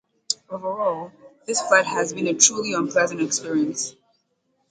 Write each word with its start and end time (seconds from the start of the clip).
Overall, 0.49 1.11
this 1.45 1.61
flight 1.61 1.85
has 1.85 2.11
been 2.11 2.25
a 2.25 2.33
truly 2.33 2.73
unpleasant 2.73 3.21
experience. 3.21 3.93